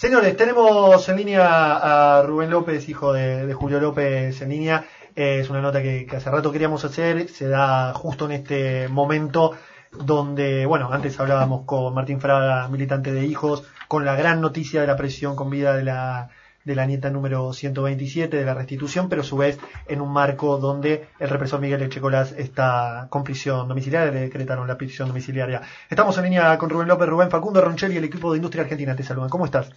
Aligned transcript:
Señores, 0.00 0.34
tenemos 0.34 1.06
en 1.10 1.16
línea 1.18 2.16
a 2.16 2.22
Rubén 2.22 2.48
López, 2.48 2.88
hijo 2.88 3.12
de, 3.12 3.52
Julio 3.52 3.80
López 3.80 4.40
en 4.40 4.48
línea. 4.48 4.86
Eh, 5.14 5.40
es 5.40 5.50
una 5.50 5.60
nota 5.60 5.82
que, 5.82 6.08
hace 6.10 6.30
rato 6.30 6.50
queríamos 6.50 6.86
hacer, 6.86 7.28
se 7.28 7.48
da 7.48 7.92
justo 7.92 8.24
en 8.24 8.32
este 8.32 8.88
momento 8.88 9.52
donde, 9.92 10.64
bueno, 10.64 10.90
antes 10.90 11.20
hablábamos 11.20 11.66
con 11.66 11.92
Martín 11.92 12.18
Fraga, 12.18 12.66
militante 12.68 13.12
de 13.12 13.26
hijos, 13.26 13.62
con 13.88 14.06
la 14.06 14.16
gran 14.16 14.40
noticia 14.40 14.80
de 14.80 14.86
la 14.86 14.96
presión 14.96 15.36
con 15.36 15.50
vida 15.50 15.76
de 15.76 15.84
la, 15.84 16.30
de 16.64 16.74
la 16.74 16.86
nieta 16.86 17.10
número 17.10 17.52
127 17.52 18.38
de 18.38 18.44
la 18.46 18.54
restitución, 18.54 19.10
pero 19.10 19.20
a 19.20 19.24
su 19.24 19.36
vez 19.36 19.58
en 19.86 20.00
un 20.00 20.14
marco 20.14 20.56
donde 20.56 21.08
el 21.18 21.28
represor 21.28 21.60
Miguel 21.60 21.82
Echecolás 21.82 22.32
está 22.32 23.06
con 23.10 23.22
prisión 23.22 23.68
domiciliaria, 23.68 24.10
le 24.10 24.20
decretaron 24.20 24.66
la 24.66 24.78
prisión 24.78 25.08
domiciliaria. 25.08 25.60
Estamos 25.90 26.16
en 26.16 26.24
línea 26.24 26.56
con 26.56 26.70
Rubén 26.70 26.88
López, 26.88 27.06
Rubén 27.06 27.30
Facundo 27.30 27.60
Ronchel 27.60 27.92
y 27.92 27.98
el 27.98 28.04
equipo 28.04 28.32
de 28.32 28.38
Industria 28.38 28.62
Argentina. 28.62 28.96
Te 28.96 29.02
saludan. 29.02 29.28
¿Cómo 29.28 29.44
estás? 29.44 29.70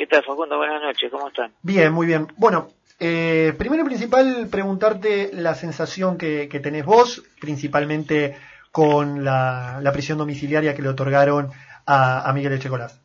¿Qué 0.00 0.06
tal, 0.06 0.24
Facundo? 0.24 0.56
Buenas 0.56 0.80
noches, 0.80 1.10
¿cómo 1.10 1.28
están? 1.28 1.52
Bien, 1.62 1.92
muy 1.92 2.06
bien. 2.06 2.26
Bueno, 2.38 2.68
eh, 2.98 3.52
primero 3.58 3.82
y 3.82 3.84
principal, 3.84 4.48
preguntarte 4.50 5.28
la 5.34 5.54
sensación 5.54 6.16
que, 6.16 6.46
tenés 6.62 6.86
vos, 6.86 7.22
principalmente 7.38 8.34
con 8.72 9.26
la, 9.26 9.78
prisión 9.92 10.16
domiciliaria 10.16 10.74
que 10.74 10.80
le 10.80 10.88
otorgaron 10.88 11.50
a, 11.86 12.32
Miguel 12.34 12.54
Echecolás. 12.54 12.98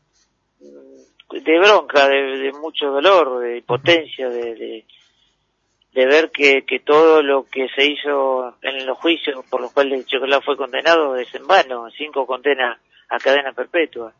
De 1.31 1.59
bronca, 1.59 2.07
de, 2.07 2.53
mucho 2.61 2.85
dolor, 2.85 3.39
de 3.41 3.61
potencia, 3.63 4.29
de, 4.29 4.85
de, 5.91 6.05
ver 6.05 6.31
que, 6.31 6.63
que, 6.65 6.79
todo 6.79 7.21
lo 7.21 7.43
que 7.43 7.67
se 7.75 7.85
hizo 7.91 8.55
en 8.61 8.85
los 8.85 8.97
juicios 8.99 9.43
por 9.49 9.59
los 9.59 9.73
cuales 9.73 10.03
Echecolás 10.03 10.45
fue 10.45 10.55
condenado 10.55 11.17
es 11.17 11.35
en 11.35 11.45
vano, 11.45 11.89
cinco 11.97 12.25
condenas 12.25 12.79
a 13.09 13.19
cadena 13.19 13.51
perpetua. 13.51 14.13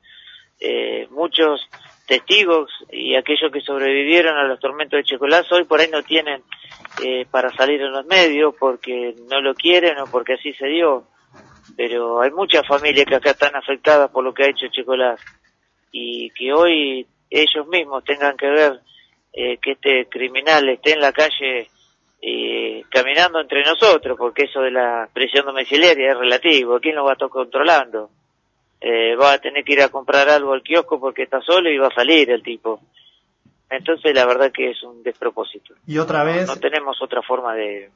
Eh, 0.59 1.07
muchos 1.11 1.69
testigos 2.05 2.71
y 2.91 3.15
aquellos 3.15 3.51
que 3.51 3.61
sobrevivieron 3.61 4.37
a 4.37 4.43
los 4.43 4.59
tormentos 4.59 4.97
de 4.97 5.03
Chocolazo 5.03 5.55
hoy 5.55 5.63
por 5.63 5.79
ahí 5.79 5.89
no 5.91 6.03
tienen 6.03 6.43
eh, 7.03 7.25
para 7.29 7.51
salir 7.55 7.81
en 7.81 7.91
los 7.91 8.05
medios 8.05 8.55
porque 8.59 9.15
no 9.29 9.41
lo 9.41 9.53
quieren 9.55 9.97
o 9.99 10.05
porque 10.07 10.33
así 10.33 10.53
se 10.53 10.67
dio. 10.67 11.05
Pero 11.75 12.21
hay 12.21 12.31
muchas 12.31 12.65
familias 12.67 13.05
que 13.05 13.15
acá 13.15 13.31
están 13.31 13.55
afectadas 13.55 14.11
por 14.11 14.23
lo 14.23 14.33
que 14.33 14.43
ha 14.43 14.49
hecho 14.49 14.67
Checolás 14.67 15.19
y 15.91 16.29
que 16.31 16.53
hoy 16.53 17.07
ellos 17.29 17.67
mismos 17.67 18.03
tengan 18.03 18.37
que 18.37 18.47
ver 18.47 18.79
eh, 19.33 19.57
que 19.61 19.71
este 19.71 20.07
criminal 20.07 20.69
esté 20.69 20.93
en 20.93 21.01
la 21.01 21.11
calle 21.11 21.69
eh, 22.21 22.83
caminando 22.89 23.39
entre 23.39 23.63
nosotros, 23.63 24.17
porque 24.17 24.43
eso 24.43 24.61
de 24.61 24.71
la 24.71 25.09
prisión 25.13 25.45
domiciliaria 25.45 26.11
es 26.11 26.17
relativo, 26.17 26.79
¿quién 26.79 26.95
lo 26.95 27.03
va 27.03 27.11
a 27.11 27.13
estar 27.13 27.29
controlando? 27.29 28.09
Eh, 28.81 29.15
va 29.15 29.33
a 29.33 29.39
tener 29.39 29.63
que 29.63 29.73
ir 29.73 29.81
a 29.81 29.89
comprar 29.89 30.29
algo 30.29 30.53
al 30.53 30.63
kiosco 30.63 30.99
porque 30.99 31.23
está 31.23 31.41
solo 31.41 31.69
y 31.69 31.77
va 31.77 31.87
a 31.87 31.95
salir 31.95 32.29
el 32.29 32.43
tipo. 32.43 32.81
Entonces 33.69 34.13
la 34.13 34.25
verdad 34.25 34.51
que 34.51 34.71
es 34.71 34.83
un 34.83 35.03
despropósito. 35.03 35.73
Y 35.87 35.97
otra 35.97 36.23
vez... 36.23 36.47
No, 36.47 36.57
tenemos 36.57 37.01
otra 37.01 37.21
forma 37.21 37.55
de, 37.55 37.89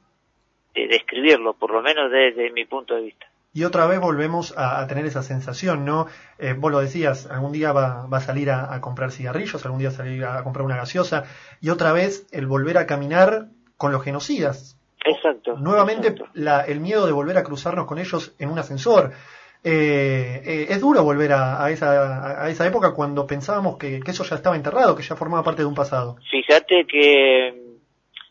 de 0.74 0.88
describirlo, 0.88 1.54
por 1.54 1.70
lo 1.70 1.82
menos 1.82 2.10
desde 2.10 2.50
mi 2.50 2.64
punto 2.64 2.94
de 2.94 3.02
vista. 3.02 3.26
Y 3.52 3.64
otra 3.64 3.86
vez 3.86 3.98
volvemos 3.98 4.54
a, 4.56 4.86
tener 4.86 5.04
esa 5.06 5.24
sensación, 5.24 5.84
¿no? 5.84 6.06
Eh, 6.38 6.54
vos 6.56 6.70
lo 6.70 6.78
decías, 6.78 7.26
algún 7.26 7.50
día 7.50 7.72
va, 7.72 8.06
va 8.06 8.18
a 8.18 8.20
salir 8.20 8.48
a, 8.50 8.80
comprar 8.80 9.10
cigarrillos, 9.10 9.64
algún 9.64 9.80
día 9.80 9.88
a 9.88 9.92
salir 9.92 10.24
a 10.24 10.44
comprar 10.44 10.64
una 10.64 10.76
gaseosa, 10.76 11.24
y 11.60 11.70
otra 11.70 11.92
vez 11.92 12.28
el 12.30 12.46
volver 12.46 12.78
a 12.78 12.86
caminar 12.86 13.48
con 13.76 13.90
los 13.90 14.04
genocidas. 14.04 14.78
Exacto. 15.04 15.56
Nuevamente 15.56 16.14
La, 16.32 16.60
el 16.60 16.78
miedo 16.78 17.06
de 17.06 17.12
volver 17.12 17.38
a 17.38 17.42
cruzarnos 17.42 17.86
con 17.86 17.98
ellos 17.98 18.34
en 18.38 18.50
un 18.50 18.58
ascensor. 18.58 19.12
Eh, 19.62 20.42
eh, 20.42 20.66
es 20.70 20.80
duro 20.80 21.04
volver 21.04 21.32
a, 21.34 21.70
esa, 21.70 22.44
a 22.44 22.48
esa 22.48 22.66
época 22.66 22.94
cuando 22.94 23.26
pensábamos 23.26 23.76
que, 23.76 24.00
eso 24.06 24.24
ya 24.24 24.36
estaba 24.36 24.56
enterrado, 24.56 24.96
que 24.96 25.02
ya 25.02 25.16
formaba 25.16 25.44
parte 25.44 25.60
de 25.60 25.68
un 25.68 25.74
pasado. 25.74 26.16
Fíjate 26.30 26.86
que 26.86 27.52
mm, 27.52 27.76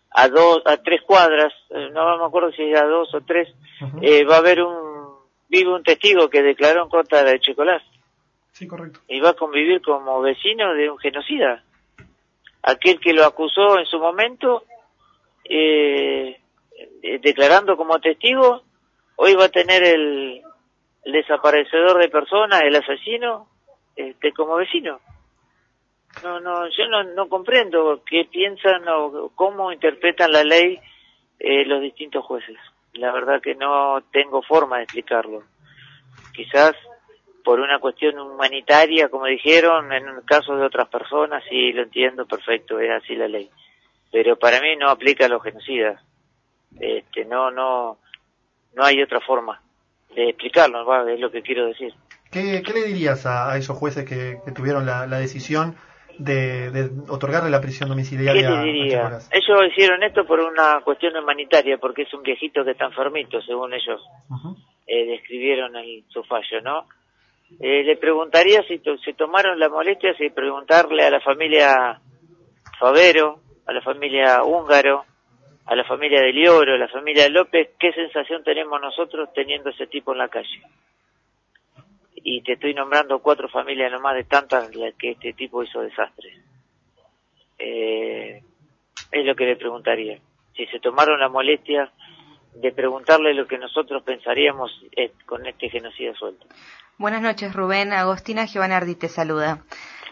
a 0.10 0.28
dos, 0.28 0.64
a 0.66 0.78
tres 0.78 1.02
cuadras, 1.06 1.54
eh, 1.70 1.90
no 1.94 2.18
me 2.18 2.26
acuerdo 2.26 2.52
si 2.52 2.74
a 2.74 2.84
dos 2.84 3.14
o 3.14 3.22
tres, 3.22 3.48
va 4.28 4.36
a 4.36 4.40
haber 4.40 4.64
un, 4.64 5.20
vive 5.50 5.72
un 5.72 5.84
testigo 5.84 6.30
que 6.30 6.42
declaró 6.42 6.84
en 6.84 6.90
contra 6.90 7.24
de 7.24 7.40
Checolás. 7.40 7.84
Sí, 8.54 8.66
correcto. 8.68 9.02
Y 9.08 9.20
va 9.20 9.30
a 9.30 9.36
convivir 9.36 9.84
como 9.84 10.22
vecino 10.22 10.74
de 10.74 10.90
un 10.90 10.98
genocida. 10.98 11.64
Aquel 12.64 13.00
que 13.00 13.14
lo 13.14 13.24
acusó 13.24 13.78
en 13.78 13.86
su 13.86 14.00
momento, 14.00 14.64
declarando 17.22 17.78
como 17.78 18.00
testigo, 18.00 18.64
hoy 19.16 19.36
va 19.36 19.46
a 19.46 19.50
tener 19.50 19.84
el, 19.84 20.42
el 21.04 21.14
desaparecedor 21.14 22.00
de 22.00 22.10
personas, 22.10 22.62
el 22.62 22.76
asesino, 22.76 23.48
este, 23.96 24.32
como 24.34 24.56
vecino. 24.56 25.00
No, 26.24 26.40
no, 26.40 26.68
yo 26.70 26.88
no, 26.88 27.04
no 27.04 27.30
comprendo 27.30 28.02
qué 28.06 28.26
piensan 28.26 28.88
o 28.88 29.32
cómo 29.36 29.72
interpretan 29.72 30.32
la 30.32 30.44
ley 30.44 30.80
eh, 31.40 31.66
los 31.66 31.82
distintos 31.82 32.26
jueces. 32.26 32.58
La 32.94 33.12
verdad 33.12 33.42
que 33.42 33.56
no 33.56 34.02
tengo 34.12 34.42
forma 34.42 34.78
de 34.78 34.84
explicarlo. 34.84 35.44
Quizás 36.34 36.74
por 37.44 37.60
una 37.60 37.80
cuestión 37.80 38.20
humanitaria, 38.20 39.10
como 39.10 39.26
dijeron, 39.26 39.94
en 39.94 40.08
el 40.08 40.26
caso 40.26 40.56
de 40.56 40.66
otras 40.66 40.90
personas, 40.90 41.44
sí 41.48 41.72
lo 41.72 41.84
entiendo 41.84 42.26
perfecto, 42.26 42.80
es 42.80 42.92
así 42.92 43.16
la 43.16 43.28
ley. 43.28 43.50
Pero 44.12 44.38
para 44.38 44.60
mí 44.60 44.76
no 44.76 44.90
aplica 44.90 45.26
a 45.26 45.30
los 45.30 45.44
genocidas. 45.44 46.04
Este, 46.80 47.26
no, 47.26 47.52
no, 47.52 48.00
no 48.74 48.84
hay 48.84 49.02
otra 49.02 49.22
forma 49.22 49.62
de 50.20 50.30
explicarlo, 50.30 51.08
es 51.08 51.20
lo 51.20 51.32
que 51.32 51.42
quiero 51.42 51.68
decir. 51.68 51.94
¿Qué, 52.32 52.62
le 52.62 52.84
dirías 52.84 53.26
a, 53.26 53.58
esos 53.58 53.78
jueces 53.78 54.06
que, 54.06 54.38
tuvieron 54.54 54.86
la, 54.86 55.08
decisión 55.20 55.76
de, 56.18 56.90
otorgarle 57.08 57.50
la 57.50 57.62
prisión 57.62 57.90
domiciliaria? 57.90 58.50
¿Qué 58.50 58.56
le 58.56 58.64
diría? 58.64 59.08
ellos 59.32 59.60
hicieron 59.72 60.04
esto 60.04 60.26
por 60.26 60.40
una 60.40 60.82
cuestión 60.84 61.16
humanitaria, 61.16 61.78
porque 61.78 62.04
es 62.04 62.14
un 62.14 62.22
viejito 62.22 62.64
que 62.64 62.72
está 62.72 62.86
enfermito, 62.86 63.42
según 63.42 63.74
ellos 63.74 64.02
eh, 64.86 65.06
describieron 65.06 65.76
en 65.76 66.04
su 66.10 66.24
fallo, 66.24 66.62
¿no? 66.62 66.86
Eh, 67.60 67.84
le 67.84 67.98
preguntaría 67.98 68.62
si 68.68 68.80
se 69.04 69.14
tomaron 69.14 69.58
la 69.58 69.70
molestia 69.70 70.14
de 70.20 70.30
preguntarle 70.30 71.04
a 71.04 71.10
la 71.10 71.20
familia 71.20 72.00
Favero, 72.80 73.40
a 73.66 73.74
la 73.74 73.82
familia 73.82 74.44
Húngaro, 74.44 75.06
a 75.70 75.76
la 75.76 75.84
familia 75.84 76.22
de 76.22 76.34
Lioro, 76.34 76.74
a 76.74 76.78
la 76.80 76.88
familia 76.88 77.24
de 77.24 77.30
López, 77.30 77.70
¿qué 77.80 77.94
sensación 77.94 78.44
tenemos 78.44 78.82
nosotros 78.82 79.30
teniendo 79.36 79.70
ese 79.70 79.86
tipo 79.86 80.12
en 80.12 80.18
la 80.18 80.28
calle? 80.28 80.64
Y 82.16 82.42
te 82.42 82.54
estoy 82.54 82.74
nombrando 82.74 83.20
cuatro 83.20 83.48
familias 83.50 83.92
nomás 83.92 84.16
de 84.16 84.24
tantas 84.24 84.72
que 84.98 85.12
este 85.12 85.34
tipo 85.34 85.64
hizo 85.64 85.82
desastres. 85.82 86.36
Eh, 87.60 88.42
es 89.12 89.26
lo 89.26 89.36
que 89.36 89.46
le 89.46 89.58
preguntaría. 89.58 90.18
Si 90.56 90.66
se 90.66 90.80
tomaron 90.80 91.20
la 91.20 91.30
molestia 91.30 91.92
de 92.56 92.72
preguntarle 92.72 93.36
lo 93.36 93.46
que 93.46 93.60
nosotros 93.60 94.02
pensaríamos 94.02 94.72
eh, 94.98 95.12
con 95.28 95.46
este 95.46 95.70
genocidio 95.70 96.16
suelto. 96.16 96.48
Buenas 96.98 97.22
noches, 97.22 97.54
Rubén. 97.54 97.94
Agostina 97.94 98.46
Giovanardi 98.46 98.96
te 98.96 99.08
saluda. 99.08 99.64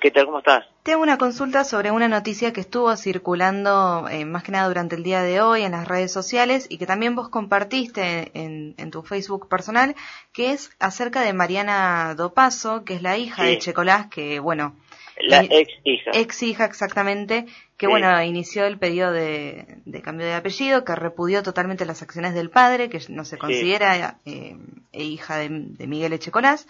¿Qué 0.02 0.12
tal? 0.12 0.26
¿Cómo 0.26 0.40
estás? 0.40 0.66
Tengo 0.84 1.02
una 1.02 1.18
consulta 1.18 1.64
sobre 1.64 1.92
una 1.92 2.08
noticia 2.08 2.54
que 2.54 2.62
estuvo 2.62 2.96
circulando 2.96 4.08
eh, 4.10 4.26
más 4.26 4.44
que 4.44 4.52
nada 4.52 4.68
durante 4.68 4.96
el 4.96 5.04
día 5.04 5.22
de 5.22 5.42
hoy 5.42 5.64
en 5.64 5.72
las 5.72 5.88
redes 5.88 6.12
sociales 6.12 6.68
y 6.70 6.78
que 6.78 6.86
también 6.86 7.16
vos 7.16 7.30
compartiste 7.30 8.32
en, 8.34 8.92
tu 8.92 9.02
Facebook 9.02 9.50
personal, 9.50 9.96
que 10.34 10.52
es 10.52 10.72
acerca 10.80 11.22
de 11.22 11.34
Mariana 11.34 12.14
Dopaso, 12.16 12.86
que 12.86 12.94
es 12.94 13.02
la 13.02 13.18
hija 13.18 13.44
de 13.44 13.58
Checolás, 13.58 14.08
que 14.08 14.40
bueno... 14.40 14.76
La 15.20 15.44
ex 15.44 15.74
hija. 15.84 16.12
Ex 16.14 16.44
hija, 16.44 16.66
exactamente, 16.66 17.48
que 17.76 17.88
bueno, 17.88 18.22
inició 18.22 18.66
el 18.66 18.78
pedido 18.78 19.12
de, 19.12 19.82
cambio 20.04 20.28
de 20.28 20.36
apellido, 20.36 20.86
que 20.86 20.96
repudió 20.96 21.42
totalmente 21.42 21.88
las 21.88 22.04
acciones 22.04 22.36
del 22.36 22.52
padre, 22.52 22.88
que 22.88 23.02
no 23.10 23.26
se 23.26 23.40
considera 23.40 24.20
eh, 24.26 24.56
hija 24.94 25.38
de, 25.38 25.50
de 25.50 25.88
Miguel 25.88 26.14
Echecolás. 26.14 26.68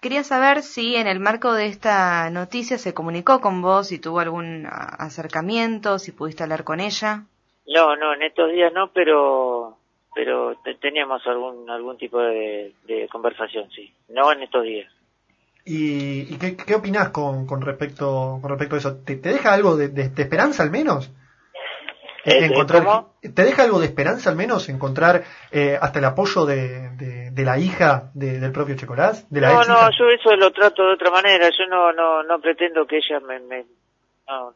Quería 0.00 0.22
saber 0.22 0.62
si 0.62 0.96
en 0.96 1.06
el 1.06 1.20
marco 1.20 1.52
de 1.52 1.66
esta 1.66 2.28
noticia 2.30 2.78
se 2.78 2.92
comunicó 2.92 3.40
con 3.40 3.62
vos, 3.62 3.88
si 3.88 3.98
tuvo 3.98 4.20
algún 4.20 4.66
acercamiento, 4.68 5.98
si 5.98 6.12
pudiste 6.12 6.42
hablar 6.42 6.64
con 6.64 6.80
ella. 6.80 7.24
No, 7.66 7.96
no, 7.96 8.14
en 8.14 8.22
estos 8.22 8.52
días 8.52 8.72
no, 8.72 8.90
pero 8.92 9.78
pero 10.14 10.56
teníamos 10.80 11.26
algún 11.26 11.68
algún 11.68 11.96
tipo 11.98 12.18
de, 12.20 12.74
conversación, 13.10 13.70
sí. 13.70 13.92
No 14.08 14.30
en 14.32 14.42
estos 14.42 14.62
días. 14.62 14.92
¿Y, 15.64 16.36
qué, 16.36 16.56
qué 16.56 16.74
opinás 16.74 17.08
con, 17.08 17.46
con, 17.46 17.62
respecto, 17.62 18.38
con 18.42 18.50
respecto 18.50 18.74
a 18.74 18.78
eso? 18.78 18.96
¿Te, 18.98 19.16
deja 19.16 19.54
algo 19.54 19.76
de, 19.76 20.02
esperanza 20.02 20.62
al 20.62 20.70
menos? 20.70 21.10
Eh, 22.24 22.46
encontrar, 22.46 23.04
¿Te 23.20 23.42
deja 23.42 23.64
algo 23.64 23.78
de 23.80 23.86
esperanza 23.86 24.30
al 24.30 24.36
menos 24.36 24.68
encontrar 24.68 25.24
eh, 25.50 25.78
hasta 25.80 25.98
el 25.98 26.06
apoyo 26.06 26.46
de, 26.46 27.30
de, 27.30 27.44
la 27.44 27.58
hija 27.58 28.10
del 28.14 28.50
propio 28.50 28.76
Checolás? 28.76 29.30
De 29.30 29.42
la 29.42 29.52
no, 29.52 29.64
no, 29.64 29.90
yo 29.90 30.08
eso 30.08 30.34
lo 30.36 30.50
trato 30.50 30.86
de 30.86 30.94
otra 30.94 31.10
manera. 31.10 31.48
Yo 31.50 31.66
no 31.68 31.92
no, 31.92 32.22
no 32.22 32.40
pretendo 32.40 32.86
que 32.86 32.96
ella 32.96 33.20
me... 33.20 33.40
me 33.40 33.64
no, 34.28 34.54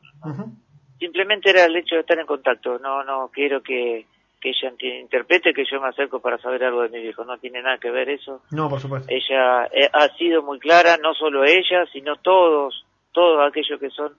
Simplemente 0.99 1.51
era 1.51 1.67
el 1.67 1.77
hecho 1.77 1.95
de 1.95 2.01
estar 2.01 2.19
en 2.19 2.27
contacto. 2.27 2.79
No 2.79 3.05
no 3.05 3.31
quiero 3.33 3.63
que, 3.63 4.07
que 4.41 4.49
ella 4.49 4.73
interprete 5.01 5.53
que 5.53 5.65
yo 5.71 5.81
me 5.81 5.89
acerco 5.89 6.21
para 6.21 6.39
saber 6.39 6.65
algo 6.65 6.83
de 6.83 6.89
mi 6.89 7.07
hijo. 7.07 7.25
No 7.25 7.39
tiene 7.39 7.63
nada 7.63 7.79
que 7.79 7.91
ver 7.91 8.09
eso. 8.09 8.43
No, 8.51 8.69
por 8.69 8.81
supuesto. 8.81 9.09
Ella 9.11 9.67
eh, 9.67 9.89
ha 9.93 10.09
sido 10.17 10.43
muy 10.43 10.59
clara, 10.59 10.97
no 10.97 11.15
solo 11.15 11.45
ella, 11.45 11.85
sino 11.93 12.17
todos 12.17 12.85
todos 13.13 13.49
aquellos 13.49 13.79
que 13.79 13.91
son 13.91 14.15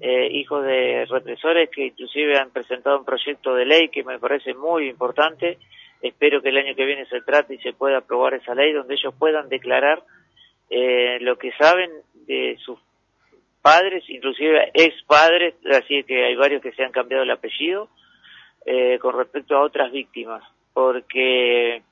eh, 0.00 0.28
hijos 0.32 0.64
de 0.64 1.06
represores 1.06 1.70
que 1.70 1.86
inclusive 1.86 2.38
han 2.38 2.50
presentado 2.50 2.98
un 2.98 3.04
proyecto 3.04 3.54
de 3.54 3.64
ley 3.64 3.88
que 3.88 4.04
me 4.04 4.18
parece 4.18 4.54
muy 4.54 4.88
importante. 4.88 5.58
Espero 6.02 6.42
que 6.42 6.50
el 6.50 6.58
año 6.58 6.74
que 6.74 6.84
viene 6.84 7.06
se 7.06 7.20
trate 7.22 7.54
y 7.54 7.58
se 7.58 7.72
pueda 7.72 7.98
aprobar 7.98 8.34
esa 8.34 8.54
ley 8.54 8.72
donde 8.72 8.94
ellos 8.94 9.14
puedan 9.18 9.48
declarar 9.48 10.02
eh, 10.70 11.18
lo 11.20 11.36
que 11.36 11.52
saben 11.52 11.90
de 12.26 12.58
sus 12.64 12.78
padres, 13.62 14.04
inclusive 14.08 14.70
ex 14.74 15.02
padres, 15.04 15.54
así 15.72 16.04
que 16.04 16.26
hay 16.26 16.36
varios 16.36 16.60
que 16.60 16.72
se 16.72 16.84
han 16.84 16.92
cambiado 16.92 17.22
el 17.22 17.30
apellido, 17.30 17.88
eh, 18.66 18.98
con 18.98 19.16
respecto 19.16 19.56
a 19.56 19.62
otras 19.62 19.90
víctimas, 19.92 20.42
porque 20.74 21.82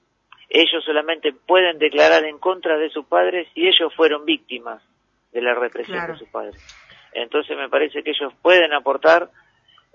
ellos 0.50 0.84
solamente 0.84 1.32
pueden 1.32 1.78
declarar 1.78 2.24
en 2.24 2.38
contra 2.38 2.76
de 2.76 2.90
sus 2.90 3.06
padres 3.06 3.48
si 3.54 3.66
ellos 3.66 3.94
fueron 3.94 4.26
víctimas 4.26 4.82
de 5.32 5.40
la 5.40 5.54
represión 5.54 6.06
de 6.06 6.16
sus 6.18 6.28
padres. 6.28 6.56
Entonces 7.14 7.56
me 7.56 7.68
parece 7.68 8.02
que 8.02 8.10
ellos 8.10 8.32
pueden 8.42 8.72
aportar 8.72 9.30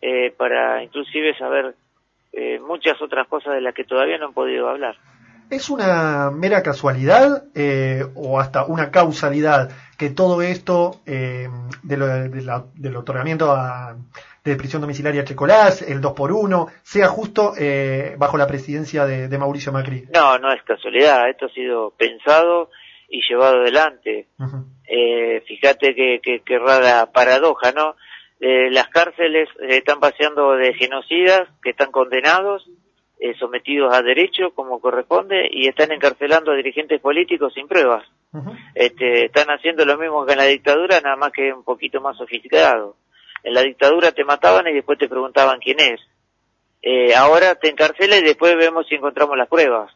eh, 0.02 0.34
para 0.38 0.84
inclusive 0.84 1.36
saber 1.38 1.76
eh, 2.34 2.60
muchas 2.60 3.02
otras 3.02 3.28
cosas 3.28 3.56
de 3.56 3.62
las 3.62 3.74
que 3.74 3.84
todavía 3.84 4.18
no 4.18 4.28
han 4.28 4.34
podido 4.34 4.70
hablar. 4.70 4.96
¿Es 5.50 5.70
una 5.70 6.30
mera 6.30 6.62
casualidad 6.62 7.46
eh, 7.56 8.04
o 8.16 8.38
hasta 8.40 8.66
una 8.66 8.92
causalidad 8.92 9.70
que 9.98 10.10
todo 10.10 10.42
esto 10.42 11.00
eh, 11.06 11.48
de 11.84 11.98
lo, 11.98 12.08
del 12.76 12.96
otorgamiento 12.98 13.58
de 14.44 14.56
prisión 14.58 14.82
domiciliaria 14.82 15.22
a 15.22 15.26
Checolás, 15.26 15.82
el 15.84 16.02
2 16.02 16.14
por 16.14 16.34
1 16.34 16.68
sea 16.84 17.08
justo 17.08 17.54
eh, 17.58 18.16
bajo 18.18 18.38
la 18.38 18.46
presidencia 18.46 19.06
de, 19.06 19.38
Mauricio 19.38 19.72
Macri? 19.72 20.06
No, 20.14 20.38
no 20.38 20.52
es 20.52 20.62
casualidad. 20.64 21.30
Esto 21.30 21.46
ha 21.46 21.50
sido 21.50 21.92
pensado 21.92 22.70
y 23.10 23.22
llevado 23.28 23.62
adelante. 23.62 24.28
eh, 24.88 25.44
fíjate 25.46 25.96
que, 25.96 26.42
que, 26.44 26.60
rara 26.60 27.12
paradoja, 27.12 27.72
¿no? 27.72 27.96
Eh, 28.40 28.70
las 28.72 28.88
cárceles 28.90 29.50
están 29.68 30.00
paseando 30.00 30.54
de 30.54 30.74
genocidas 30.74 31.48
que 31.64 31.72
están 31.72 31.92
condenados 31.92 32.68
eh, 33.20 33.34
sometidos 33.40 33.92
a 33.96 34.04
derecho 34.04 34.52
como 34.54 34.80
corresponde 34.80 35.48
y 35.50 35.68
están 35.68 35.92
encarcelando 35.92 36.52
a 36.52 36.56
dirigentes 36.56 37.02
políticos 37.02 37.54
sin 37.54 37.68
pruebas. 37.68 38.06
este, 38.76 39.26
están 39.26 39.48
haciendo 39.48 39.86
lo 39.86 39.98
mismo 39.98 40.26
que 40.26 40.34
en 40.34 40.38
la 40.38 40.44
dictadura, 40.44 41.02
nada 41.02 41.16
más 41.16 41.32
que 41.32 41.52
un 41.52 41.64
poquito 41.64 42.00
más 42.00 42.16
sofisticado. 42.18 42.96
En 43.44 43.54
la 43.54 43.62
dictadura 43.62 44.12
te 44.12 44.24
mataban 44.24 44.68
y 44.68 44.74
después 44.74 45.00
te 45.00 45.10
preguntaban 45.10 45.60
quién 45.60 45.80
es. 45.80 46.00
Eh, 46.82 47.16
ahora 47.16 47.56
te 47.56 47.70
encarcela 47.70 48.18
y 48.18 48.22
después 48.22 48.56
vemos 48.56 48.86
si 48.88 48.96
encontramos 48.96 49.36
las 49.36 49.48
pruebas. 49.48 49.92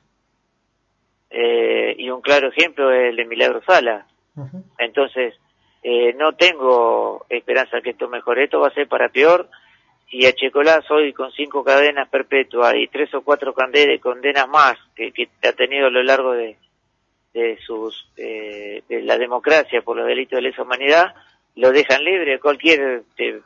Eh, 1.31 1.95
y 1.97 2.09
un 2.09 2.21
claro 2.21 2.49
ejemplo 2.49 2.91
es 2.91 3.09
el 3.09 3.15
de 3.15 3.25
Milagro 3.25 3.61
Sala. 3.63 4.05
Entonces, 4.77 5.35
eh, 5.83 6.13
no 6.13 6.33
tengo 6.33 7.25
esperanza 7.29 7.81
que 7.81 7.91
esto 7.91 8.09
mejore. 8.09 8.45
Esto 8.45 8.59
va 8.59 8.67
a 8.67 8.73
ser 8.73 8.87
para 8.87 9.09
peor. 9.09 9.49
Y 10.09 10.25
a 10.25 10.33
Checolás 10.33 10.89
hoy 10.91 11.13
con 11.13 11.31
cinco 11.31 11.63
cadenas 11.63 12.09
perpetuas 12.09 12.75
y 12.75 12.87
tres 12.87 13.13
o 13.13 13.21
cuatro 13.21 13.53
condenas 13.53 14.47
más 14.49 14.77
que, 14.93 15.13
ha 15.43 15.53
tenido 15.53 15.87
a 15.87 15.89
lo 15.89 16.03
largo 16.03 16.33
de, 16.33 16.57
de 17.33 17.57
sus 17.65 18.11
eh, 18.17 18.83
de 18.89 19.03
la 19.03 19.17
democracia 19.17 19.81
por 19.81 19.95
los 19.95 20.05
delitos 20.05 20.35
de 20.35 20.41
lesa 20.41 20.63
humanidad 20.63 21.15
lo 21.55 21.71
dejan 21.71 22.03
libre. 22.03 22.39
Cualquier 22.39 23.03
este, 23.09 23.41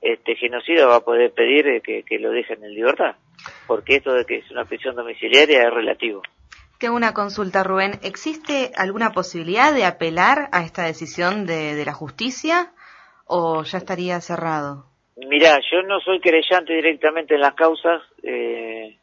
este 0.00 0.34
genocidio 0.36 0.88
va 0.88 0.96
a 0.96 1.04
poder 1.04 1.32
pedir 1.32 1.66
eh, 1.68 1.80
que, 1.82 2.02
que, 2.04 2.18
lo 2.18 2.30
dejen 2.30 2.64
en 2.64 2.74
libertad. 2.74 3.16
Porque 3.66 3.96
esto 3.96 4.14
de 4.14 4.24
que 4.24 4.38
es 4.38 4.50
una 4.50 4.64
prisión 4.64 4.96
domiciliaria 4.96 5.62
es 5.62 5.74
relativo 5.74 6.22
tengo 6.82 6.96
una 6.96 7.14
consulta 7.14 7.64
Rubén 7.64 7.92
existe 8.02 8.72
alguna 8.76 9.12
posibilidad 9.12 9.72
de 9.72 9.86
apelar 9.86 10.48
a 10.52 10.62
esta 10.62 10.82
decisión 10.82 11.46
de, 11.46 11.74
de 11.74 11.84
la 11.86 11.94
justicia 11.94 12.72
o 13.24 13.62
ya 13.62 13.78
estaría 13.78 14.20
cerrado 14.20 14.92
Mira, 15.16 15.58
yo 15.70 15.82
no 15.82 16.00
soy 16.00 16.20
creyente 16.20 16.72
directamente 16.72 17.34
en 17.34 17.40
las 17.40 17.54
causas, 17.54 18.02
eh, 18.22 18.96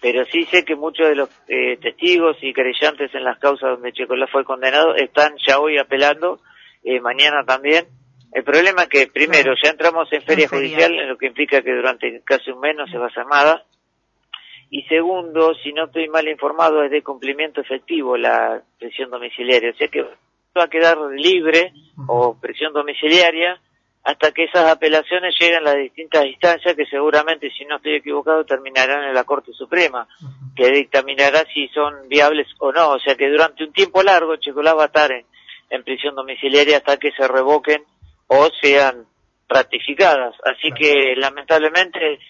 pero 0.00 0.24
sí 0.26 0.44
sé 0.44 0.64
que 0.64 0.74
muchos 0.74 1.08
de 1.08 1.14
los 1.14 1.30
eh, 1.48 1.76
testigos 1.80 2.36
y 2.42 2.52
creyentes 2.52 3.14
en 3.14 3.24
las 3.24 3.38
causas 3.38 3.70
donde 3.70 3.92
Checolá 3.92 4.26
fue 4.26 4.44
condenado 4.44 4.94
están 4.96 5.34
ya 5.46 5.58
hoy 5.58 5.78
apelando, 5.78 6.40
eh, 6.82 7.00
mañana 7.00 7.44
también. 7.46 7.86
El 8.32 8.44
problema 8.44 8.82
es 8.82 8.88
que, 8.88 9.06
primero, 9.06 9.54
ya 9.62 9.70
entramos 9.70 10.12
en 10.12 10.22
feria 10.22 10.48
judicial, 10.48 10.92
lo 11.08 11.16
que 11.16 11.26
implica 11.26 11.62
que 11.62 11.72
durante 11.72 12.20
casi 12.24 12.50
un 12.50 12.60
mes 12.60 12.76
no 12.76 12.86
se 12.86 12.98
va 12.98 13.06
a 13.06 13.08
hacer 13.08 13.24
nada. 13.26 13.64
Y 14.70 14.82
segundo, 14.82 15.54
si 15.62 15.72
no 15.72 15.84
estoy 15.84 16.08
mal 16.08 16.26
informado, 16.28 16.82
es 16.82 16.90
de 16.90 17.02
cumplimiento 17.02 17.60
efectivo 17.60 18.16
la 18.16 18.62
prisión 18.78 19.10
domiciliaria. 19.10 19.70
O 19.70 19.76
sea 19.76 19.88
que 19.88 20.02
va 20.02 20.64
a 20.64 20.68
quedar 20.68 20.98
libre 21.12 21.72
o 22.08 22.36
prisión 22.40 22.72
domiciliaria 22.72 23.60
hasta 24.06 24.30
que 24.30 24.44
esas 24.44 24.70
apelaciones 24.70 25.34
lleguen 25.38 25.56
a 25.58 25.72
las 25.72 25.76
distintas 25.76 26.24
instancias 26.26 26.76
que 26.76 26.86
seguramente, 26.86 27.50
si 27.50 27.64
no 27.64 27.76
estoy 27.76 27.96
equivocado, 27.96 28.44
terminarán 28.44 29.02
en 29.02 29.12
la 29.12 29.24
Corte 29.24 29.52
Suprema, 29.52 30.06
que 30.54 30.70
dictaminará 30.70 31.44
si 31.52 31.66
son 31.68 32.08
viables 32.08 32.46
o 32.60 32.70
no. 32.70 32.90
O 32.90 33.00
sea 33.00 33.16
que 33.16 33.28
durante 33.28 33.64
un 33.64 33.72
tiempo 33.72 34.04
largo 34.04 34.36
Checolá 34.36 34.74
va 34.74 34.84
a 34.84 34.86
estar 34.86 35.10
en, 35.10 35.82
prisión 35.82 36.14
domiciliaria 36.14 36.76
hasta 36.76 36.98
que 36.98 37.10
se 37.10 37.26
revoquen 37.26 37.82
o 38.28 38.48
sean 38.62 39.06
ratificadas. 39.48 40.36
Así 40.44 40.70
que 40.70 41.14
lamentablemente 41.16 42.20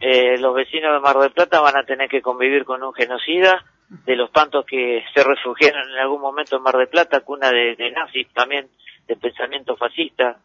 eh, 0.00 0.38
los 0.38 0.54
vecinos 0.54 0.92
de 0.92 1.00
Mar 1.00 1.16
del 1.18 1.32
Plata 1.32 1.60
van 1.60 1.76
a 1.76 1.84
tener 1.84 2.08
que 2.08 2.22
convivir 2.22 2.64
con 2.64 2.82
un 2.82 2.92
genocida 2.92 3.64
de 3.88 4.16
los 4.16 4.32
tantos 4.32 4.66
que 4.66 5.04
se 5.14 5.22
refugiaron 5.22 5.88
en 5.90 5.98
algún 5.98 6.20
momento 6.20 6.56
en 6.56 6.62
Mar 6.62 6.76
del 6.76 6.88
Plata, 6.88 7.20
cuna 7.20 7.50
de, 7.50 7.76
de 7.76 7.90
nazis 7.92 8.28
también, 8.32 8.68
de 9.06 9.16
pensamiento 9.16 9.76
fascista. 9.76 10.38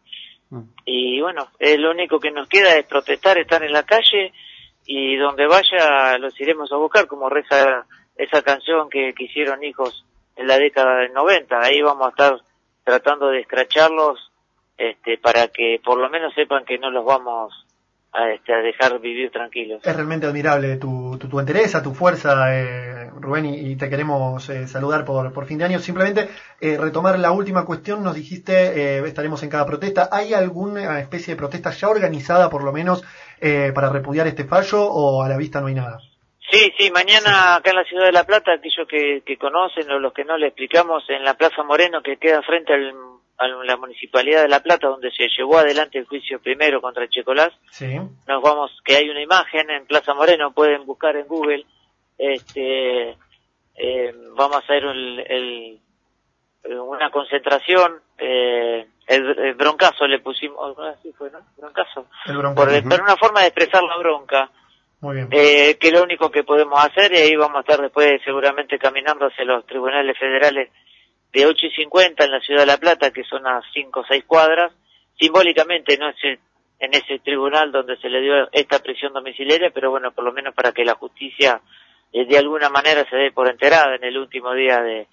Y 0.84 1.20
bueno, 1.20 1.48
lo 1.58 1.90
único 1.90 2.20
que 2.20 2.30
nos 2.30 2.46
queda 2.46 2.76
es 2.76 2.84
protestar, 2.84 3.38
estar 3.38 3.62
en 3.62 3.72
la 3.72 3.84
calle 3.84 4.32
y 4.84 5.16
donde 5.16 5.46
vaya 5.46 6.18
los 6.18 6.38
iremos 6.40 6.70
a 6.72 6.76
buscar, 6.76 7.06
como 7.06 7.30
reza 7.30 7.86
esa 8.16 8.42
canción 8.42 8.90
que, 8.90 9.14
que 9.14 9.24
hicieron 9.24 9.64
hijos 9.64 10.04
en 10.36 10.46
la 10.46 10.58
década 10.58 10.96
del 10.98 11.12
90. 11.12 11.58
Ahí 11.58 11.80
vamos 11.80 12.06
a 12.06 12.10
estar 12.10 12.40
tratando 12.84 13.28
de 13.28 13.40
escracharlos 13.40 14.30
este, 14.76 15.18
para 15.18 15.48
que 15.48 15.80
por 15.84 15.98
lo 15.98 16.08
menos 16.10 16.34
sepan 16.34 16.64
que 16.64 16.78
no 16.78 16.90
los 16.90 17.04
vamos 17.04 17.52
a, 18.12 18.30
este, 18.30 18.52
a 18.52 18.58
dejar 18.58 19.00
vivir 19.00 19.30
tranquilos. 19.30 19.80
Es 19.84 19.96
realmente 19.96 20.26
admirable 20.26 20.76
tu, 20.76 21.16
tu, 21.18 21.28
tu 21.28 21.40
entereza, 21.40 21.82
tu 21.82 21.94
fuerza, 21.94 22.54
eh, 22.54 23.10
Rubén, 23.18 23.46
y, 23.46 23.76
te 23.76 23.88
queremos 23.88 24.48
eh, 24.50 24.66
saludar 24.66 25.04
por, 25.04 25.32
por 25.32 25.46
fin 25.46 25.58
de 25.58 25.64
año. 25.64 25.78
Simplemente 25.78 26.28
eh, 26.60 26.76
retomar 26.78 27.18
la 27.18 27.32
última 27.32 27.64
cuestión, 27.64 28.02
nos 28.02 28.14
dijiste, 28.14 28.52
eh, 28.52 29.02
estaremos 29.06 29.42
en 29.42 29.50
cada 29.50 29.66
protesta. 29.66 30.08
¿Hay 30.12 30.34
alguna 30.34 31.00
especie 31.00 31.34
de 31.34 31.38
protesta 31.38 31.70
ya 31.70 31.88
organizada, 31.88 32.50
por 32.50 32.64
lo 32.64 32.72
menos, 32.72 33.02
eh, 33.40 33.72
para 33.74 33.88
repudiar 33.88 34.26
este 34.26 34.44
fallo 34.44 34.82
o 34.82 35.22
a 35.22 35.28
la 35.28 35.38
vista 35.38 35.60
no 35.60 35.68
hay 35.68 35.74
nada? 35.74 35.98
Sí, 36.50 36.70
sí, 36.76 36.90
mañana 36.90 37.56
acá 37.56 37.70
en 37.70 37.76
la 37.76 37.84
ciudad 37.84 38.04
de 38.04 38.12
La 38.12 38.24
Plata, 38.24 38.52
aquellos 38.52 38.86
que, 38.86 39.22
que 39.24 39.38
conocen 39.38 39.90
o 39.90 39.98
los 39.98 40.12
que 40.12 40.24
no 40.24 40.36
le 40.36 40.48
explicamos, 40.48 41.02
en 41.08 41.24
la 41.24 41.32
Plaza 41.32 41.62
Moreno, 41.62 42.02
que 42.02 42.18
queda 42.18 42.42
frente 42.42 42.74
al 42.74 42.92
a 43.38 43.48
la 43.48 43.76
Municipalidad 43.76 44.42
de 44.42 44.48
La 44.48 44.60
Plata, 44.60 44.88
donde 44.88 45.10
se 45.10 45.28
llevó 45.36 45.58
adelante 45.58 45.98
el 45.98 46.06
juicio 46.06 46.40
primero 46.40 46.80
contra 46.80 47.08
Checolás. 47.08 47.52
Sí. 47.70 47.96
Nos 48.28 48.42
vamos, 48.42 48.70
que 48.84 48.96
hay 48.96 49.08
una 49.08 49.22
imagen 49.22 49.70
en 49.70 49.86
Plaza 49.86 50.14
Moreno, 50.14 50.52
pueden 50.52 50.86
buscar 50.86 51.16
en 51.16 51.26
Google. 51.26 51.64
Este, 52.18 53.16
eh, 53.74 54.14
vamos 54.36 54.56
a 54.56 54.58
hacer 54.60 54.84
el, 54.84 55.80
una 56.64 57.10
concentración, 57.10 58.00
eh, 58.18 58.86
el, 59.06 59.54
broncazo 59.54 60.06
le 60.06 60.20
pusimos, 60.20 60.78
así 60.78 61.12
fue, 61.12 61.30
¿no? 61.30 61.40
Broncazo. 61.56 62.06
El 62.26 62.38
broncazo. 62.38 62.82
Por, 62.88 63.00
una 63.02 63.16
forma 63.16 63.40
de 63.40 63.46
expresar 63.46 63.82
la 63.82 63.98
bronca. 63.98 64.50
Muy 65.00 65.16
bien. 65.16 65.28
Eh, 65.32 65.78
que 65.80 65.90
lo 65.90 66.04
único 66.04 66.30
que 66.30 66.44
podemos 66.44 66.78
hacer 66.78 67.12
y 67.12 67.16
ahí 67.16 67.34
vamos 67.34 67.56
a 67.56 67.60
estar 67.60 67.80
después 67.80 68.20
seguramente 68.24 68.78
caminando 68.78 69.26
hacia 69.26 69.44
los 69.44 69.66
tribunales 69.66 70.16
federales 70.16 70.70
de 71.32 71.46
8 71.46 71.66
y 71.66 71.70
50 71.70 72.24
en 72.24 72.30
la 72.30 72.40
ciudad 72.40 72.60
de 72.60 72.66
La 72.66 72.76
Plata, 72.76 73.10
que 73.10 73.24
son 73.24 73.46
a 73.46 73.60
5 73.72 74.00
o 74.00 74.04
6 74.06 74.24
cuadras, 74.26 74.72
simbólicamente 75.18 75.96
no 75.96 76.08
es 76.08 76.16
en 76.78 76.94
ese 76.94 77.20
tribunal 77.20 77.70
donde 77.70 77.96
se 77.98 78.08
le 78.08 78.20
dio 78.20 78.34
esta 78.52 78.80
prisión 78.80 79.12
domiciliaria, 79.12 79.70
pero 79.72 79.90
bueno, 79.90 80.10
por 80.12 80.24
lo 80.24 80.32
menos 80.32 80.52
para 80.54 80.72
que 80.72 80.84
la 80.84 80.94
justicia 80.94 81.60
eh, 82.12 82.26
de 82.26 82.38
alguna 82.38 82.68
manera 82.68 83.08
se 83.08 83.16
dé 83.16 83.30
por 83.32 83.48
enterada 83.48 83.94
en 83.94 84.04
el 84.04 84.18
último 84.18 84.52
día 84.52 84.82
de, 84.82 85.06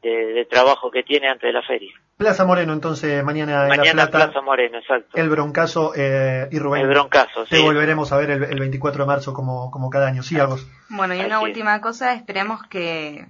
de, 0.00 0.46
trabajo 0.48 0.90
que 0.90 1.02
tiene 1.02 1.28
antes 1.28 1.48
de 1.48 1.52
la 1.52 1.62
feria. 1.62 1.92
Plaza 2.16 2.44
Moreno, 2.44 2.72
entonces, 2.72 3.22
mañana 3.24 3.64
en 3.64 3.68
mañana 3.68 4.04
La 4.04 4.10
Plata. 4.10 4.26
Plaza 4.26 4.40
Moreno, 4.42 4.78
exacto. 4.78 5.18
El 5.18 5.28
Broncazo 5.28 5.92
eh, 5.96 6.48
y 6.50 6.58
Rubén. 6.58 6.82
El 6.82 6.88
Broncazo, 6.88 7.44
Te 7.44 7.60
volveremos 7.60 8.12
a 8.12 8.16
ver 8.16 8.30
el, 8.30 8.44
el, 8.44 8.58
24 8.58 9.02
de 9.02 9.06
marzo 9.06 9.34
como, 9.34 9.70
como 9.70 9.90
cada 9.90 10.08
año. 10.08 10.22
Sí, 10.22 10.38
Agos. 10.38 10.66
Bueno, 10.88 11.14
y 11.14 11.20
una 11.20 11.40
última 11.40 11.80
cosa, 11.80 12.14
esperemos 12.14 12.62
que 12.68 13.26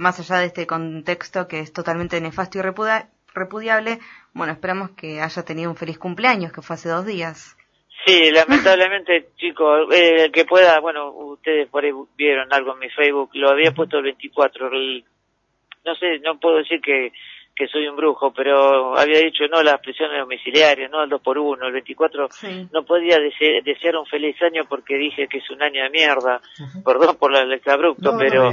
más 0.00 0.18
allá 0.18 0.40
de 0.40 0.46
este 0.46 0.66
contexto 0.66 1.46
que 1.46 1.60
es 1.60 1.74
totalmente 1.74 2.18
nefasto 2.22 2.58
y 2.58 2.62
repudiable, 2.62 3.98
bueno, 4.32 4.54
esperamos 4.54 4.92
que 4.92 5.20
haya 5.20 5.44
tenido 5.44 5.70
un 5.70 5.76
feliz 5.76 5.98
cumpleaños, 5.98 6.52
que 6.52 6.62
fue 6.62 6.74
hace 6.74 6.88
dos 6.88 7.04
días. 7.04 7.58
Sí, 8.06 8.30
lamentablemente, 8.32 9.28
chicos, 9.36 9.92
eh, 9.92 10.24
el 10.24 10.32
que 10.32 10.46
pueda, 10.46 10.80
bueno, 10.80 11.10
ustedes 11.10 11.68
por 11.68 11.84
ahí 11.84 11.92
vieron 12.16 12.50
algo 12.50 12.72
en 12.72 12.78
mi 12.78 12.88
Facebook, 12.88 13.28
lo 13.34 13.50
había 13.50 13.72
puesto 13.72 13.98
el 13.98 14.04
24, 14.04 14.70
no 14.70 15.94
sé, 15.96 16.18
no 16.20 16.40
puedo 16.40 16.56
decir 16.56 16.80
que 16.80 17.12
que 17.54 17.66
soy 17.68 17.86
un 17.86 17.96
brujo, 17.96 18.32
pero 18.32 18.98
había 18.98 19.18
dicho 19.18 19.46
no 19.50 19.62
las 19.62 19.80
prisiones 19.80 20.18
domiciliarias, 20.20 20.90
no 20.90 21.02
el 21.02 21.10
2 21.10 21.20
por 21.20 21.38
1 21.38 21.66
el 21.66 21.72
24 21.72 22.28
no 22.72 22.84
podía 22.84 23.18
desear 23.18 23.96
un 23.96 24.06
feliz 24.06 24.40
año 24.42 24.64
porque 24.68 24.96
dije 24.96 25.28
que 25.28 25.38
es 25.38 25.50
un 25.50 25.62
año 25.62 25.82
de 25.82 25.90
mierda, 25.90 26.40
perdón 26.84 27.16
por 27.16 27.36
el 27.36 27.52
exabrupto, 27.52 28.16
pero... 28.18 28.50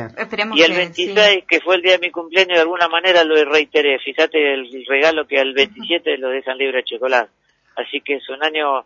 y 0.55 0.61
el 0.61 0.73
26, 0.73 1.45
que 1.47 1.61
fue 1.61 1.75
el 1.75 1.81
día 1.81 1.93
de 1.93 1.99
mi 2.07 2.11
cumpleaños, 2.11 2.55
de 2.55 2.61
alguna 2.61 2.89
manera 2.89 3.23
lo 3.23 3.35
reiteré, 3.45 3.97
fíjate 3.99 4.53
el 4.53 4.85
regalo 4.87 5.25
que 5.25 5.39
al 5.39 5.53
27 5.53 6.17
lo 6.17 6.29
dejan 6.29 6.57
libre 6.57 6.79
a 6.79 6.83
chocolate. 6.83 7.31
Así 7.77 8.01
que 8.01 8.15
es 8.15 8.29
un 8.29 8.43
año 8.43 8.85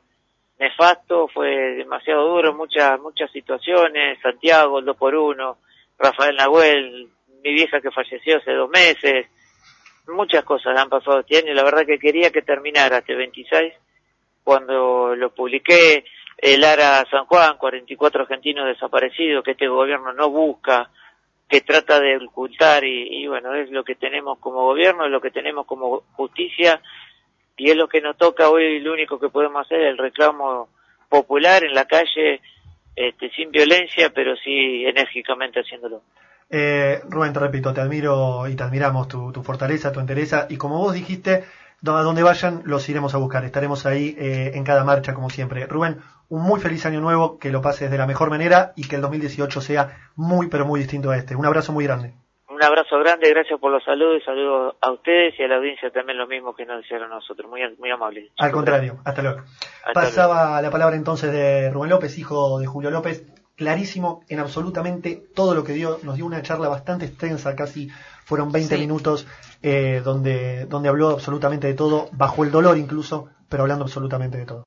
nefasto, 0.60 1.28
fue 1.30 1.50
demasiado 1.76 2.28
duro, 2.28 2.54
muchas 2.54 3.00
muchas 3.00 3.32
situaciones, 3.32 4.20
Santiago, 4.22 4.80
el 4.80 4.86
2 4.86 4.98
por 4.98 5.16
1 5.16 5.58
Rafael 6.02 6.36
Nahuel, 6.36 7.10
mi 7.44 7.54
vieja 7.54 7.80
que 7.80 7.92
falleció 7.92 8.38
hace 8.38 8.54
dos 8.54 8.70
meses, 8.70 9.28
muchas 10.12 10.44
cosas 10.44 10.78
han 10.78 10.90
pasado 10.90 11.20
este 11.20 11.38
año, 11.38 11.54
la 11.54 11.64
verdad 11.64 11.86
que 11.86 12.00
quería 12.00 12.32
que 12.32 12.42
terminara 12.42 13.00
este 13.00 13.16
26, 13.16 13.74
cuando 14.44 15.16
lo 15.16 15.34
publiqué, 15.34 16.04
el 16.38 16.64
ARA 16.64 17.06
San 17.10 17.26
Juan, 17.26 17.58
44 17.58 18.24
argentinos 18.24 18.66
desaparecidos, 18.66 19.44
que 19.44 19.52
este 19.52 19.68
gobierno 19.68 20.14
no 20.14 20.30
busca, 20.30 20.90
que 21.48 21.62
trata 21.62 22.00
de 22.00 22.18
ocultar 22.18 22.84
y, 22.86 23.28
bueno, 23.28 23.54
es 23.54 23.70
lo 23.72 23.84
que 23.84 23.96
tenemos 23.96 24.40
como 24.40 24.64
gobierno, 24.64 25.06
es 25.06 25.12
lo 25.12 25.20
que 25.20 25.32
tenemos 25.32 25.66
como 25.66 26.04
justicia 26.14 26.82
y 27.58 27.70
es 27.70 27.76
lo 27.76 27.90
que 27.90 28.02
nos 28.02 28.18
toca 28.18 28.50
hoy, 28.50 28.80
lo 28.80 28.94
único 28.94 29.20
que 29.20 29.30
podemos 29.30 29.66
hacer, 29.66 29.82
el 29.82 29.98
reclamo 29.98 30.70
popular 31.10 31.64
en 31.66 31.74
la 31.74 31.86
calle, 31.86 32.40
este, 32.96 33.30
sin 33.32 33.52
violencia, 33.52 34.12
pero 34.12 34.36
sí 34.38 34.86
enérgicamente 34.86 35.60
haciéndolo. 35.60 36.02
Eh, 36.54 37.02
Rubén, 37.08 37.32
te 37.32 37.40
repito, 37.40 37.74
te 37.74 37.80
admiro 37.80 38.46
y 38.50 38.56
te 38.56 38.64
admiramos 38.64 39.08
tu, 39.08 39.32
fortaleza, 39.42 39.94
tu 39.94 40.02
entereza 40.02 40.48
y 40.50 40.58
como 40.58 40.80
vos 40.80 40.94
dijiste, 40.94 41.46
a 41.88 42.02
donde 42.04 42.24
vayan 42.24 42.62
los 42.66 42.88
iremos 42.90 43.16
a 43.16 43.18
buscar, 43.18 43.46
estaremos 43.46 43.86
ahí 43.86 44.16
eh, 44.20 44.52
en 44.54 44.66
cada 44.66 44.84
marcha 44.84 45.14
como 45.14 45.30
siempre. 45.30 45.66
Rubén, 45.66 46.02
un 46.28 46.44
muy 46.44 46.60
feliz 46.60 46.86
año 46.86 47.00
nuevo, 47.00 47.40
que 47.40 47.52
lo 47.52 47.62
pases 47.62 47.90
de 47.90 47.98
la 47.98 48.06
mejor 48.06 48.30
manera 48.30 48.74
y 48.76 48.88
que 48.88 48.98
el 48.98 49.02
2018 49.02 49.62
sea 49.62 49.98
muy 50.18 50.50
pero 50.50 50.66
muy 50.66 50.82
distinto 50.82 51.10
a 51.10 51.18
este. 51.18 51.38
Un 51.38 51.46
abrazo 51.46 51.72
muy 51.72 51.86
grande. 51.86 52.14
Un 52.50 52.62
abrazo 52.62 53.00
grande, 53.00 53.30
gracias 53.30 53.58
por 53.58 53.72
los 53.72 53.84
saludos, 53.84 54.22
saludos 54.26 54.76
a 54.82 54.92
ustedes 54.92 55.34
y 55.40 55.44
a 55.44 55.48
la 55.48 55.56
audiencia 55.56 55.90
también 55.90 56.18
lo 56.18 56.28
mismo 56.28 56.54
que 56.54 56.66
nos 56.66 56.84
hicieron 56.84 57.10
nosotros, 57.10 57.50
muy, 57.50 57.62
muy 57.80 57.90
amables. 57.90 58.30
Al 58.38 58.52
contrario, 58.52 58.98
hasta 59.06 59.22
luego. 59.22 59.42
Pasaba 59.94 60.62
la 60.62 60.70
palabra 60.70 60.98
entonces 60.98 61.32
de 61.32 61.72
Rubén 61.72 61.90
López, 61.90 62.18
hijo 62.20 62.60
de 62.60 62.68
Julio 62.68 62.92
López, 62.92 63.26
clarísimo 63.62 64.24
en 64.28 64.40
absolutamente 64.40 65.24
todo 65.36 65.54
lo 65.54 65.64
que 65.64 65.74
dio. 65.74 66.00
Nos 66.02 66.16
dio 66.16 66.26
una 66.26 66.42
charla 66.42 66.68
bastante 66.68 67.06
extensa, 67.06 67.56
casi 67.56 67.90
fueron 68.26 68.52
20 68.52 68.76
minutos, 68.80 69.28
eh, 69.62 70.02
donde, 70.04 70.66
donde 70.66 70.90
habló 70.90 71.10
absolutamente 71.10 71.68
de 71.68 71.76
todo, 71.76 72.10
bajo 72.12 72.44
el 72.44 72.50
dolor 72.50 72.80
incluso, 72.80 73.28
pero 73.50 73.62
hablando 73.62 73.86
absolutamente 73.86 74.40
de 74.40 74.46
todo. 74.48 74.60